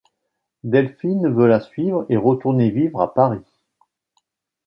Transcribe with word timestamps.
Delphine 0.63 1.27
veut 1.31 1.45
la 1.47 1.59
suivre 1.59 2.07
et 2.09 2.17
retourner 2.17 2.71
vivre 2.71 3.03
à 3.03 3.13
Paris. 3.13 3.45